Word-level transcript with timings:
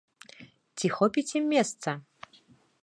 Ці 0.81 0.87
хопіць 0.97 1.35
ім 1.41 1.45
месца? 1.53 1.89